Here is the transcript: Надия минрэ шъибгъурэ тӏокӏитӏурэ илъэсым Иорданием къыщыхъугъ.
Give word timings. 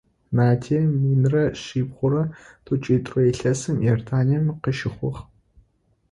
Надия 0.35 0.81
минрэ 1.01 1.45
шъибгъурэ 1.61 2.23
тӏокӏитӏурэ 2.65 3.21
илъэсым 3.31 3.77
Иорданием 3.85 4.45
къыщыхъугъ. 4.63 5.19